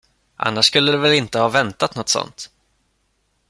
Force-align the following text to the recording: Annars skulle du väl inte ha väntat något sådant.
Annars 0.37 0.65
skulle 0.65 0.91
du 0.91 0.97
väl 0.97 1.13
inte 1.13 1.39
ha 1.39 1.49
väntat 1.49 1.95
något 1.95 2.09
sådant. 2.09 2.51